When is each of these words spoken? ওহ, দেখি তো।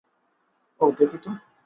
ওহ, 0.81 0.89
দেখি 0.99 1.17
তো। 1.17 1.31